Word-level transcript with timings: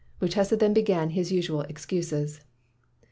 Mutesa 0.19 0.57
then 0.57 0.73
began 0.73 1.11
his 1.11 1.31
usual 1.31 1.61
excuses. 1.61 2.41